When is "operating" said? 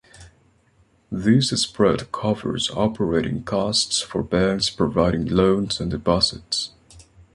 2.71-3.43